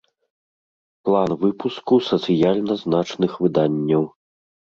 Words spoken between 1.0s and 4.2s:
План выпуску сацыяльна значных выданняў